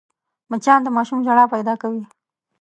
مچان 0.51 0.79
د 0.83 0.87
ماشوم 0.97 1.19
ژړا 1.25 1.45
پیدا 1.53 1.73
کوي 1.81 2.03